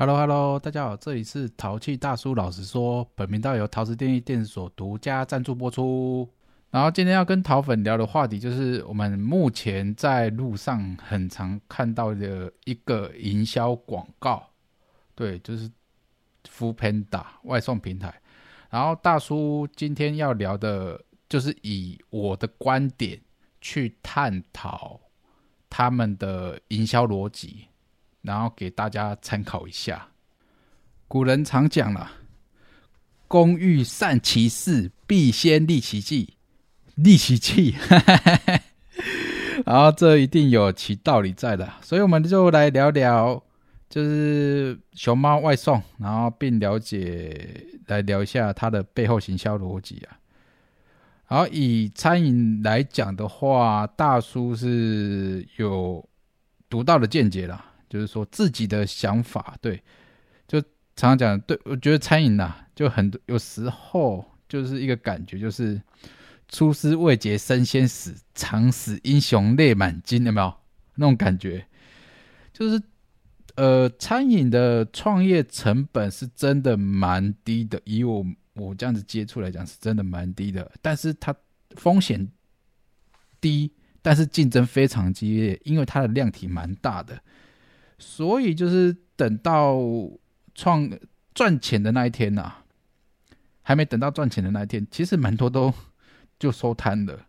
[0.00, 2.32] Hello Hello，大家好，这里是淘气大叔。
[2.32, 6.30] 老实说，本频道由陶瓷电力电子所独家赞助播出。
[6.70, 14.50] 然后今天要跟淘粉聊的话题，就是我们目前在路上很常看到的一个营销广告，
[15.16, 15.68] 对，就是
[16.48, 18.22] Food Panda 外送平台。
[18.70, 23.20] 然后大叔今天要聊的，就是以我的观点
[23.60, 25.00] 去探讨
[25.68, 27.64] 他们的营销逻辑。
[28.22, 30.08] 然后给大家参考一下。
[31.06, 32.10] 古人常讲了
[33.28, 36.34] ：“工欲善其事，必先利其器。”
[36.98, 37.76] 利其器，
[39.64, 41.72] 然后这一定有其道理在的。
[41.80, 43.40] 所以我们就来聊聊，
[43.88, 50.18] 就是熊猫外送，然后并了解来聊一下它的背后行销逻辑啊。
[51.28, 56.04] 然后以餐饮来讲的话，大叔是有
[56.68, 57.64] 独到的见解啦。
[57.88, 59.82] 就是说自己的想法，对，
[60.46, 60.60] 就
[60.94, 65.80] 常常讲，对我觉得餐饮呐，就很多有时候就是一个感觉，就是
[66.48, 70.52] 出师未捷身先死，常使英雄泪满襟，有没有
[70.96, 71.66] 那种感觉？
[72.52, 72.82] 就是
[73.54, 81.34] 呃，餐饮的创业成本是真的蛮低的，以我我这样子接触来讲，是真的蛮低的，但是它
[81.76, 82.28] 风险
[83.40, 83.72] 低，
[84.02, 87.20] 但是竞争非常激烈，因为它的量体蛮大的。
[87.98, 89.76] 所以就是等到
[90.54, 90.88] 创
[91.34, 92.52] 赚钱的那一天呐，
[93.62, 95.74] 还没等到赚钱的那一天，其实蛮多都
[96.38, 97.26] 就收摊了。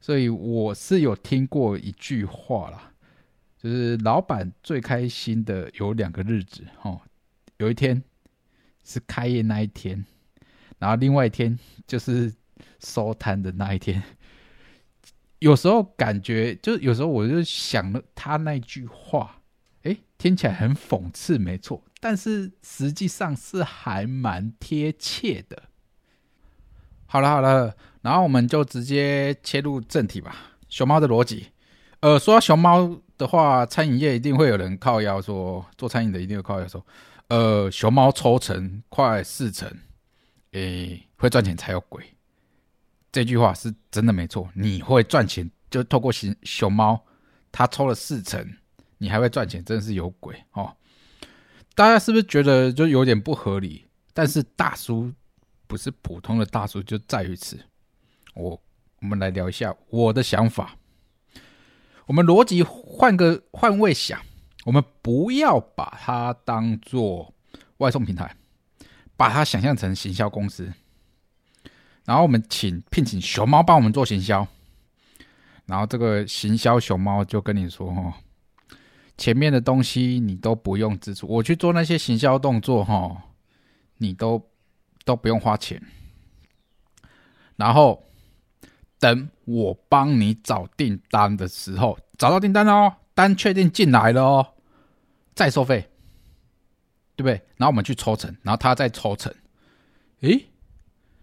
[0.00, 2.92] 所以我是有听过一句话啦，
[3.58, 7.00] 就是老板最开心的有两个日子哦，
[7.56, 8.02] 有一天
[8.84, 10.04] 是开业那一天，
[10.78, 12.32] 然后另外一天就是
[12.78, 14.02] 收摊的那一天。
[15.40, 19.42] 有时候感觉，就有时候我就想了他那句话。
[19.86, 25.62] 哎，听起来很讽刺，没错，但是实际上是还蛮贴切的。
[27.06, 30.34] 好了好了，然后我们就直接切入正题吧。
[30.68, 31.52] 熊猫的逻辑，
[32.00, 36.84] 呃，说到熊猫的话，餐饮业一定会有人靠腰说，做餐饮的一定有靠腰说，
[37.28, 39.72] 呃，熊猫抽成快四成，
[40.50, 42.04] 诶，会赚钱才有鬼。
[43.12, 47.04] 这句话是真的没错，你会赚钱就透过熊熊猫，
[47.52, 48.56] 它抽了四成。
[48.98, 50.74] 你还会赚钱，真的是有鬼哦！
[51.74, 53.84] 大家是不是觉得就有点不合理？
[54.14, 55.12] 但是大叔
[55.66, 57.60] 不是普通的大叔，就在于此。
[58.34, 58.58] 我
[59.00, 60.76] 我们来聊一下我的想法。
[62.06, 64.18] 我们逻辑换个换位想，
[64.64, 67.34] 我们不要把它当做
[67.76, 68.34] 外送平台，
[69.16, 70.72] 把它想象成行销公司。
[72.06, 74.48] 然后我们请聘请熊猫帮我们做行销，
[75.66, 78.14] 然后这个行销熊猫就跟你说：“哦。”
[79.16, 83.22] 前面的东西你都不用支出，我去做那些行销动作哈，
[83.98, 84.50] 你都
[85.04, 85.82] 都不用花钱。
[87.56, 88.04] 然后
[88.98, 94.54] 等我帮你找订单的时候，找到订单哦，单确定进来了哦，
[95.34, 95.88] 再收费，
[97.14, 97.40] 对不对？
[97.56, 99.34] 然后我们去抽成，然后他再抽成。
[100.20, 100.46] 诶，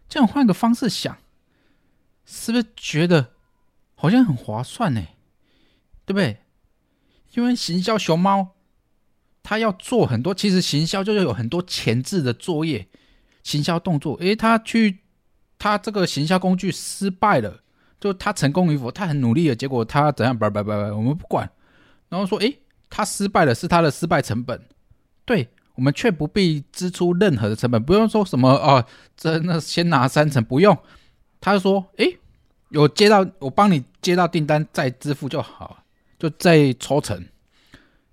[0.10, 1.18] 这样换个方式想，
[2.26, 3.34] 是不是觉得
[3.96, 5.02] 好像很划算呢？
[6.06, 6.40] 对不对？
[7.34, 8.50] 因为行销熊猫，
[9.42, 12.88] 他要做很多，其实行销就是有很多前置的作业，
[13.44, 14.16] 行销动作。
[14.18, 15.00] 诶，他去，
[15.58, 17.62] 他这个行销工具失败了，
[18.00, 20.38] 就他成功与否，他很努力的结果，他怎样？
[20.38, 21.50] 拜拜拜拜，我们不管。
[22.10, 24.62] 然后说，诶，他失败了，是他的失败成本，
[25.26, 28.86] 对我们却不必支出任何的成本，不用说什么哦，
[29.18, 30.78] 真的先拿三成，不用。
[31.42, 32.20] 他说，诶，
[32.70, 35.83] 有接到，我帮你接到订单再支付就好。
[36.24, 37.28] 就再抽成，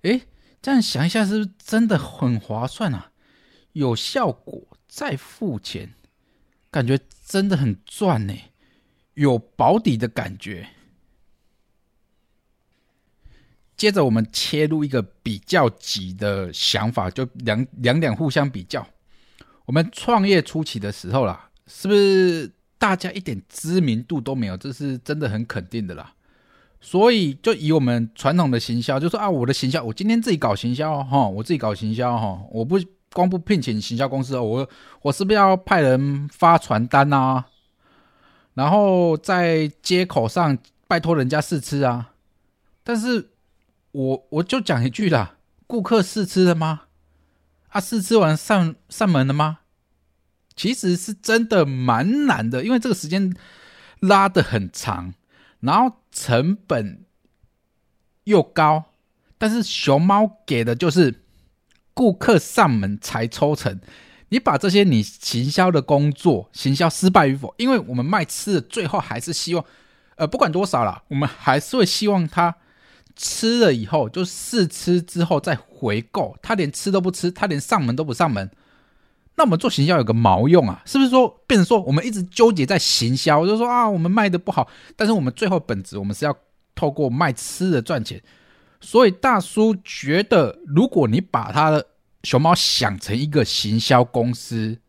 [0.01, 0.23] 诶，
[0.61, 3.11] 这样想一下，是不是真的很划算啊？
[3.71, 5.93] 有效果再付钱，
[6.69, 8.33] 感觉真的很赚呢，
[9.13, 10.71] 有保底的感觉。
[13.77, 18.85] 接着我们切入一个比较急的想法，就两两两互相比较。
[19.63, 24.57] 我们创业初期的时候啦，是不是大家一点知名度都没有？
[24.57, 26.13] 这是真的很肯定的啦。
[26.83, 32.79] 所以，就以我们传统的行销，就说啊，我的行销，我今天自己搞行销哈，我自己搞行销哈，我不
[33.13, 34.67] 光不聘请行销公司，我
[35.03, 37.43] 我是不是要派人发传单呐？
[38.55, 40.57] 然后在街口上
[40.87, 42.13] 拜托人家试吃啊？
[42.83, 43.29] 但是
[43.91, 45.35] 我我就讲一句啦，
[45.67, 46.81] 顾客试吃了吗？
[47.69, 49.59] 啊，试吃完上上门了吗？
[50.55, 53.33] 其实是真的蛮难的，因为这个时间
[53.99, 55.13] 拉的很长。
[55.61, 57.05] 然后成本
[58.25, 58.85] 又高，
[59.37, 61.23] 但是熊猫给的就是
[61.93, 63.79] 顾客上门才抽成。
[64.29, 69.65] 你把这些你行销的工作，行销失败与否，因为我们卖吃的，最后还是希望，
[70.15, 72.55] 呃，不管多少啦，我们还是会希望他
[73.15, 76.37] 吃了以后，就试吃之后再回购。
[76.41, 78.49] 他连吃都不吃，他连上门都不上门，
[79.35, 80.81] 那我们做行销有个毛用啊？
[80.85, 86.37] 是不是说变成说我们一直纠结在行销，就是说啊，我们卖的不好，但是我们最后本质我们是要
[86.75, 88.21] 透过卖吃的赚钱。
[88.79, 91.85] 所以大叔觉得，如果你把他的
[92.23, 94.79] 熊猫想成一个行销公司，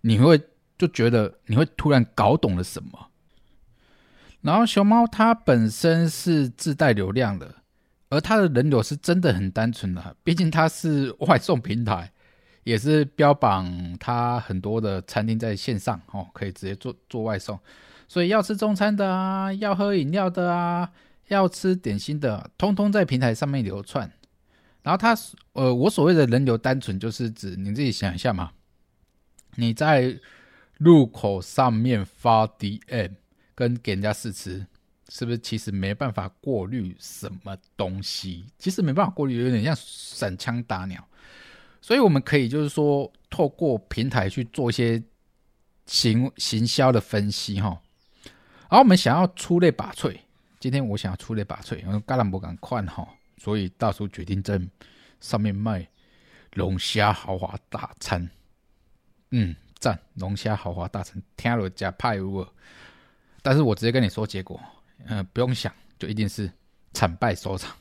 [0.00, 0.40] 你会
[0.76, 3.08] 就觉得你会突然搞懂了什么。
[4.40, 7.54] 然后熊猫它本身是自带流量的，
[8.10, 12.10] 而它的人流是真的很单纯的，毕竟它是外送平台，
[12.64, 17.58] 也是标榜它很多的餐厅在线上哦，可以直接做做外送。
[18.08, 20.90] 所以要吃中餐的啊，要喝饮料的啊，
[21.28, 24.12] 要吃点心的，通通在平台上面流窜。
[24.82, 25.16] 然后他，
[25.52, 28.52] 呃，我所谓的人流单纯，就是指你自己想一下嘛，
[29.54, 30.18] 你在
[30.78, 33.12] 路口上面发 DM
[33.54, 34.66] 跟给人家试吃，
[35.08, 38.44] 是不是其实没办法过滤什么东西？
[38.58, 41.08] 其实没办法过滤，有点像散枪打鸟。
[41.82, 45.02] 所以我们可以就是说，透过平台去做一些
[45.84, 47.82] 行行销的分析哈。
[48.70, 50.16] 然后我们想要出类拔萃，
[50.58, 53.06] 今天我想要出类拔萃，因为橄榄不敢快哈。
[53.36, 54.58] 所以大叔决定在
[55.20, 55.86] 上面卖
[56.54, 58.30] 龙虾豪华大餐，
[59.32, 62.46] 嗯，赞龙虾豪华大餐，听了加派乌
[63.42, 64.60] 但是我直接跟你说结果，
[65.06, 66.48] 嗯，不用想，就一定是
[66.92, 67.76] 惨败收场。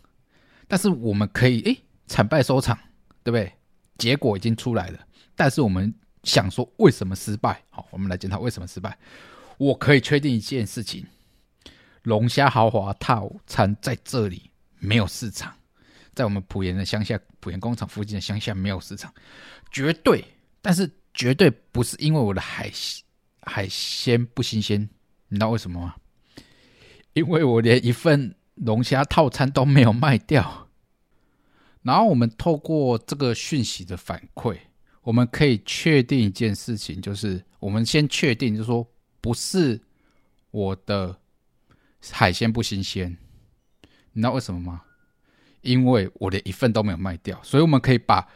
[0.68, 1.78] 但是我们可以，诶，
[2.08, 2.76] 惨败收场，
[3.24, 3.54] 对不对？
[3.98, 5.00] 结果已经出来了，
[5.36, 5.94] 但是我们
[6.24, 7.62] 想说为什么失败？
[7.70, 8.98] 好，我们来检讨为什么失败。
[9.58, 11.06] 我可以确定一件事情：
[12.04, 14.50] 龙虾豪华套餐在这里。
[14.84, 15.54] 没有市场，
[16.16, 19.14] 在我们浦盐的乡下，浦盐工厂附近的乡下没有市场，
[19.70, 20.26] 绝对，
[20.60, 22.72] 但是绝对不是因为我的海
[23.42, 24.82] 海鲜不新鲜，
[25.28, 25.96] 你知道为什么吗？
[27.14, 30.68] 因为我连一份龙虾套餐都没有卖掉。
[31.84, 34.58] 然后我们透过这个讯息的反馈，
[35.02, 38.88] 我们可以确定一件事情，就是我们先确定，就是说
[39.20, 39.82] 不是
[40.52, 41.18] 我的
[42.12, 43.18] 海鲜不新鲜。
[44.14, 44.84] 你知道为什么吗？
[45.62, 48.28] 因为我连一份都没有卖掉，所以我们可以把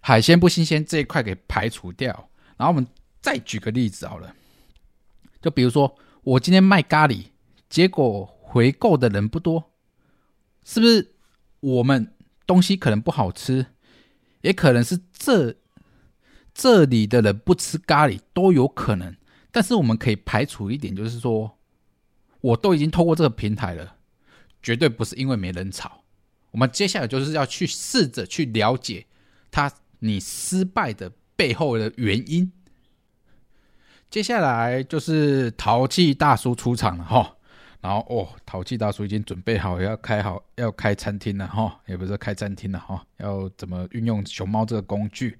[0.00, 2.30] 海鲜不新鲜这一块给排除掉。
[2.56, 2.86] 然后我们
[3.20, 4.34] 再举个例子好了，
[5.42, 7.26] 就比如说我今天卖咖喱，
[7.68, 9.72] 结果回购的人不多，
[10.64, 11.14] 是不是？
[11.60, 12.12] 我们
[12.46, 13.66] 东西可能不好吃，
[14.42, 15.56] 也可能是这
[16.52, 19.16] 这里的人不吃咖喱都有可能。
[19.50, 21.58] 但是我们可以排除一点，就是说
[22.40, 23.96] 我都已经透过这个平台了。
[24.62, 26.04] 绝对不是因为没人炒，
[26.50, 29.06] 我们接下来就是要去试着去了解
[29.50, 32.50] 他你失败的背后的原因。
[34.08, 37.33] 接下来就是淘气大叔出场了哈，
[37.84, 45.36] 然后哦，淘气大叔已经准备好要开好要开餐厅了哈，也不是开餐厅了哈，要怎么运用熊猫这个工具？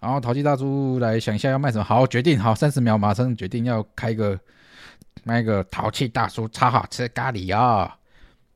[0.00, 4.36] 然后淘气大叔来想一下要卖什么，好决定好，三十秒马上决定要开个
[5.22, 7.96] 卖个淘气大叔超好吃咖喱啊！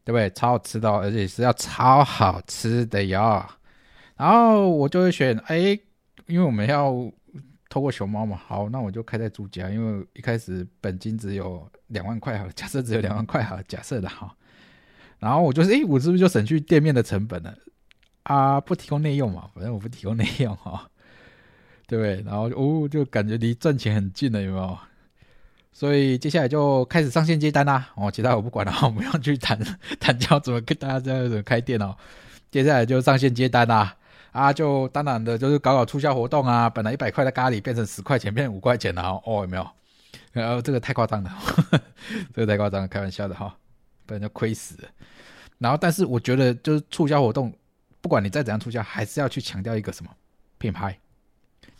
[0.05, 0.29] 对不对？
[0.31, 3.47] 超好吃的，而且是要超好吃的哟。
[4.17, 5.79] 然后我就会选，哎，
[6.27, 6.91] 因为我们要
[7.73, 14.31] 透过熊猫嘛，好，那我就开在朱家，因为一开始本金只有两万块，好，假设只有两万块，好，假设的哈。
[15.19, 17.57] 然后我就是，哎，我是不是就省去店面的成本了？
[18.25, 20.87] 啊，不提供内用嘛，反正我不提供内用哈，
[21.87, 22.23] 对不对？
[22.31, 24.79] 然后哦，就感觉离赚钱很近了，有没有？
[25.73, 29.59] 所以接下来就开始上线接单啦，哦，其他我不管了，我们要去谈
[29.99, 31.97] 谈 教怎么跟大家这样子开店哦。
[32.51, 33.97] 接下来就上线接单啦，
[34.33, 39.67] 啊就当然的就是搞搞促销活动啊，本来一百块的咖喱变成十块钱，变成五块钱了哦，有没有？
[40.33, 41.31] 然后这个太夸张了，
[42.35, 43.55] 这个太夸张了，开玩笑的哈，
[44.07, 44.89] 不然就亏死了。
[45.59, 47.53] 然后，但是我觉得就是促销活动，
[48.01, 50.11] 不管你再怎样促销，还是要去强调一个什么
[50.59, 50.99] 品牌。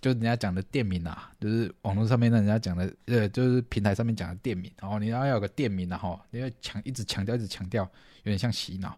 [0.01, 7.83] 就是人家讲的店名啊，就是网络上面人家讲的，呃，就是平台上面讲的店名，然后你要要有个店名然后你要强一直强调，一直强调，
[8.25, 8.97] 有点像洗脑。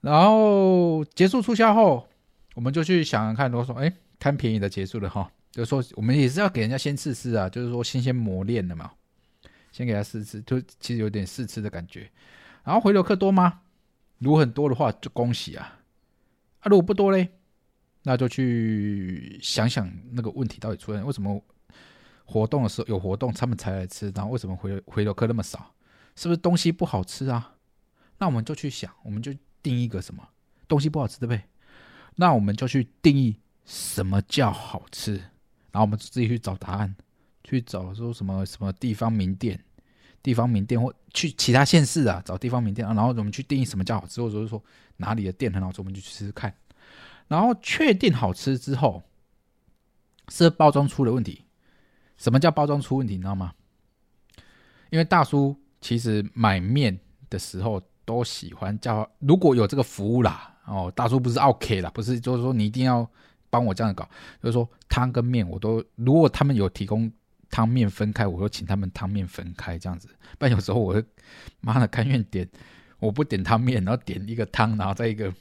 [0.00, 2.06] 然后结束促销后，
[2.56, 8.90] 我们就去想想看，如果说，哎，贪便宜的结束了哈，就是说我们也是要给人家先试吃啊，就是说先先磨练的嘛，
[9.70, 12.10] 先给他试吃，就其实有点试吃的感觉。
[12.64, 13.60] 然后回流客多吗？
[14.20, 15.80] 如果很多的话，就恭喜啊，
[16.60, 17.28] 啊，如果不多嘞？
[18.04, 21.38] 那就去想想那个问题到底出现为什么
[22.24, 25.74] 活动的时候有活动他们才来吃，然后为什么回回流客那么少？
[26.14, 27.56] 是不是东西不好吃啊？
[28.16, 30.26] 那我们就去想，我们就定一个什么
[30.66, 31.42] 东西不好吃对不对？
[32.16, 35.12] 那我们就去定义什么叫好吃，
[35.70, 36.94] 然后我们自己去找答案，
[37.44, 39.62] 去找说什么什么地方名店，
[40.22, 44.62] 地方名店或去其他县市啊找地方名店，然后我们去定义什么叫好吃，或者是说
[44.96, 46.54] 哪里的店很好吃，我们就去试试看。
[47.28, 49.02] 然后确定好吃之后，
[50.28, 51.44] 是包装出了问题。
[52.16, 53.14] 什么叫包装出问题？
[53.14, 53.52] 你知道吗？
[54.90, 63.08] 因为大叔其实买面的时候都喜欢叫，如果有这个服务啦，哦，大叔不是 OK 啦，不是，就是说你一定要
[63.48, 64.08] 帮我这样搞，
[64.42, 67.10] 就是说汤跟面我都，如果他们有提供
[67.50, 70.08] 汤面分开，我就请他们汤面分开这样子。
[70.38, 71.04] 不然有时候我会
[71.60, 72.48] 妈的甘愿点，
[72.98, 75.32] 我不点汤面，然后点一个汤，然后再一个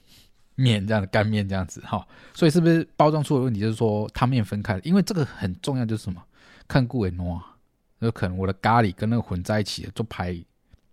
[0.56, 2.08] 面这样的干面这样子哈。
[2.34, 3.60] 所以是不是包装出的问题？
[3.60, 6.22] 就是说汤面分开，因为这个很重要，就是什么？
[6.68, 7.42] 看顾人喏。
[8.00, 10.38] 有可能我的咖喱跟那个混在一起，做排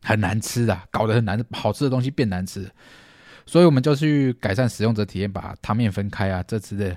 [0.03, 2.71] 很难吃的，搞得很难，好吃的东西变难吃。
[3.47, 6.97] 所以我们就去改善使用者体验，把汤面分开啊，这之类，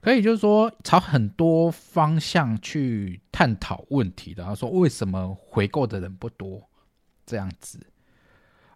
[0.00, 4.54] 可以就是说朝很多方向去探讨问题的。
[4.56, 6.62] 说为什么回购的人不多
[7.24, 7.78] 这样子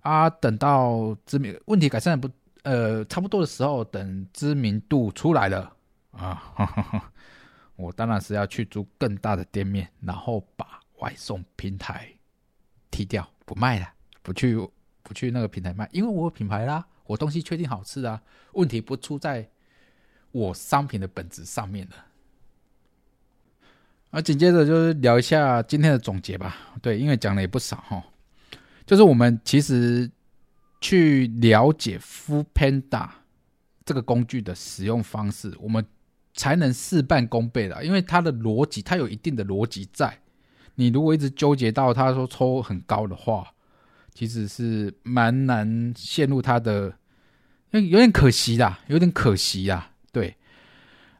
[0.01, 0.29] 啊？
[0.31, 2.29] 等到知名问题改善不
[2.63, 5.75] 呃差不多的时候，等知名度出来了
[6.13, 6.43] 啊。
[7.77, 12.09] 我当然是要去租更大的店面，然后把外送平台
[12.91, 13.87] 踢掉，不卖了，
[14.23, 14.57] 不去
[15.07, 18.21] 不去那个平台卖，因为我有品牌啦，我东西确定好吃啊，
[18.53, 19.49] 问题不出在
[20.33, 21.97] 我商品的本质上面了。
[24.11, 26.57] 啊，紧接着就是聊一下今天的总结吧。
[26.83, 28.03] 对，因为讲了也不少哈，
[28.85, 30.11] 就是我们其实
[30.81, 33.09] 去了解 f o o Panda
[33.85, 35.87] 这个工具的使用方式，我们。
[36.39, 40.21] 才能事半功倍的，因为它的逻辑，它有一定的逻辑在。
[40.75, 43.55] 你如果一直纠结到他说抽很高的话，
[44.17, 46.87] 其实是蛮难陷入他的，
[47.71, 49.93] 因为有点可惜啦，有点可惜啦。
[50.11, 50.35] 对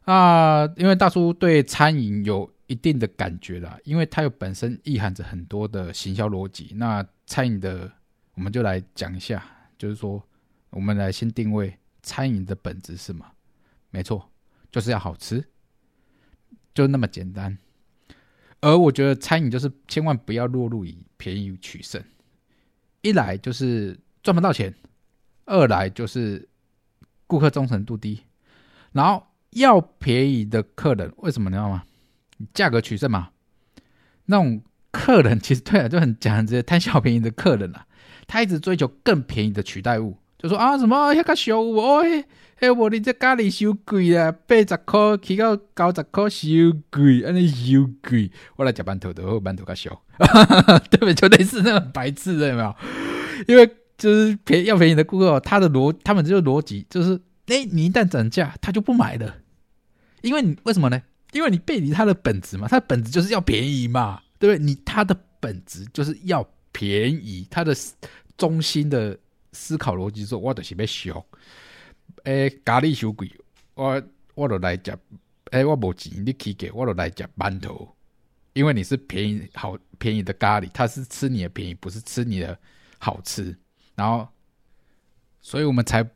[0.05, 6.71] 啊，因为大叔对餐饮有一定的感觉啦，因为它有本身意含着很多的行销逻辑。
[6.75, 7.91] 那餐饮的，
[8.33, 9.45] 我们就来讲一下，
[9.77, 10.21] 就是说，
[10.71, 13.25] 我们来先定位餐饮的本质是什么？
[13.91, 14.29] 没错。
[14.69, 15.43] 就是要好吃，
[16.73, 17.57] 就那么简单。
[18.59, 22.03] 而我觉得餐饮就是千万不要落入以便宜取胜，
[23.01, 24.73] 一来就是赚不到钱，
[25.45, 26.47] 二来就是
[27.25, 28.21] 顾客忠诚度低。
[28.91, 31.83] 然后要便宜的客人，为什么你知道吗？
[32.53, 33.29] 价格取胜嘛。
[34.25, 34.61] 那种
[34.91, 37.85] 客人其实对啊，就很讲这些贪小便宜的客人啊，
[38.27, 42.03] 他一直追求更便宜的取代物，就说啊什么那个小物哦。
[42.59, 46.47] 哎，我你这咖喱收贵啊，八十块起到九十块收
[46.89, 48.31] 贵，安尼收贵。
[48.55, 50.01] 我来夹馒头的，我馒头较小，
[50.89, 51.13] 对不对？
[51.13, 52.75] 就类似那种白痴的，有没有？
[53.47, 59.35] 因为就是便要便宜的顾客，他的逻他们这个逻辑就是，哎，你一旦涨价，他就不买了。
[60.21, 60.99] 因为你为什么呢？
[61.33, 64.65] 因为你背离他的本质嘛，他的本质就是要便宜嘛，对不对？
[64.65, 67.75] 你他的本质就是要便宜，他的
[68.35, 69.15] 中心的
[69.51, 71.25] 思考逻辑说，我就是要小。
[72.23, 73.29] 诶，咖喱小贵，
[73.75, 74.01] 我
[74.35, 74.97] 我都来食。
[75.51, 77.95] 诶，我无钱，你起价，我都来食馒头。
[78.53, 82.57] 因为你是便宜好便宜的咖喱，他是吃你的便宜，不是吃你的
[82.97, 83.55] 好吃。
[83.95, 84.27] 然后，
[85.39, 86.09] 所以我们才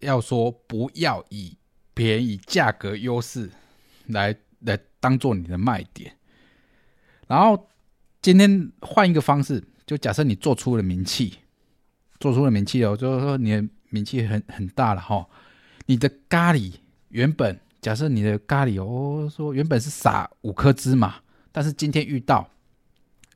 [0.00, 1.56] 要说不要以
[1.94, 3.50] 便宜价格优势
[4.06, 6.16] 来来当做你的卖点。
[7.26, 7.68] 然后
[8.20, 11.38] 今天换一个方式，就假设你做出了名气，
[12.20, 13.64] 做出了名气哦，就是说你的。
[13.88, 15.24] 名气很很大了哈，
[15.86, 16.72] 你的咖喱
[17.10, 21.14] 原本假设你的咖喱哦说原本是撒五颗芝麻，
[21.52, 22.50] 但是今天遇到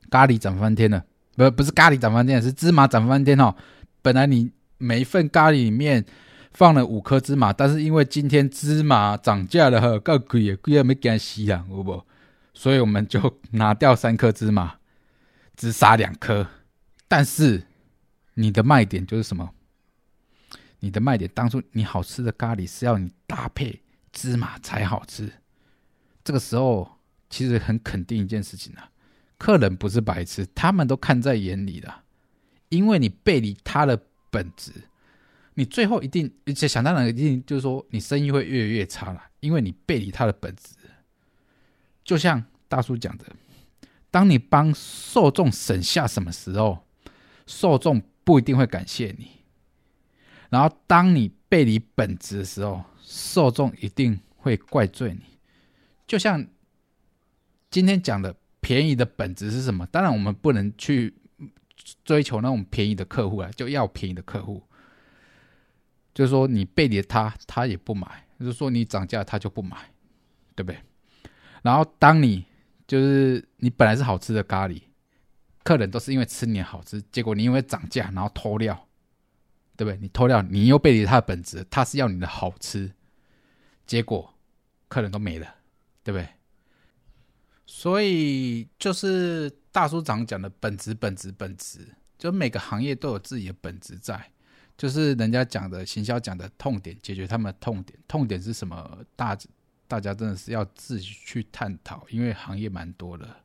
[0.09, 1.03] 咖喱涨翻天了，
[1.37, 3.55] 不不是咖喱涨翻天，是芝麻涨翻天哦。
[4.01, 6.05] 本来你每一份咖喱里面
[6.51, 12.03] 放了五颗芝麻，但是因为今天芝麻涨价了哈，够贵也贵没给吸啊，好不？
[12.53, 14.75] 所以我们就拿掉三颗芝麻，
[15.55, 16.45] 只撒两颗。
[17.07, 17.63] 但 是
[18.41, 19.53] 你的卖点就是什么？
[20.79, 23.79] 你的卖点，当初你好吃的咖喱是要你搭配
[24.11, 25.31] 芝麻才好吃。
[26.23, 26.97] 这个时候，
[27.29, 28.89] 其实很肯定一件事情啊，
[29.37, 31.93] 客人不是白痴，他们都看在眼里的。
[32.69, 34.71] 因为你背离他的本质，
[35.53, 40.73] 你最后一定，而且想当然一定就是说，你生意会越来越差了，因为你背离他的本质。
[42.03, 43.25] 就像大叔讲的，
[44.09, 46.87] 当你帮受众省下什么时候，
[47.45, 49.31] 受众不一定会感谢你。
[50.49, 55.37] 然后，当你背离本质的时候，受众一定会怪罪你。
[56.05, 56.45] 就像
[57.69, 59.85] 今天讲的，便宜的本质是什么？
[59.87, 61.13] 当然，我们不能去
[62.03, 64.61] 追求那种便宜的客户啊，就要便宜的客户。
[66.13, 68.05] 就是说你背离他，他也不买；
[68.37, 69.77] 就是说你涨价，他就不买，
[70.53, 70.77] 对不对？
[71.63, 72.43] 然后当你
[72.85, 74.81] 就是你本来是好吃的咖喱，
[75.63, 78.87] 客人都是因为吃你好吃，结果你因为涨价然后偷料，
[79.77, 79.97] 对不对？
[80.01, 82.91] 你偷料，你又背离他的本质，他是要你的好吃，
[83.85, 84.33] 结果
[84.87, 85.55] 客人都没了，
[86.03, 86.27] 对不对？
[87.65, 94.31] 所以就是大叔长讲的本质，本质，本质，就每个行业都有自己的本质在，
[94.77, 99.05] 就是人家讲的行销讲的痛点，解决他们的痛点，痛点是什么？
[99.15, 99.37] 大
[99.87, 103.37] 大家真的是要自己去探讨，因为行业蛮多的，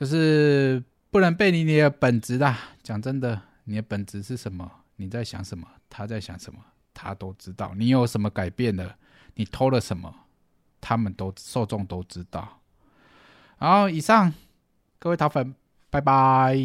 [0.00, 2.58] 就是不能背离你的本质啦。
[2.82, 4.70] 讲真的，你的本质是什么？
[4.96, 5.68] 你在想什么？
[5.90, 6.58] 他在想什么？
[6.94, 7.74] 他都知道。
[7.76, 8.96] 你有什么改变了？
[9.34, 10.14] 你偷了什么？
[10.80, 12.60] 他们都受众都知道。
[13.58, 14.32] 好，以上
[14.98, 15.54] 各位桃粉，
[15.90, 16.56] 拜拜。